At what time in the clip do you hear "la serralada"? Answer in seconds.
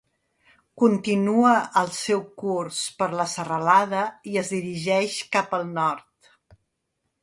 3.21-4.03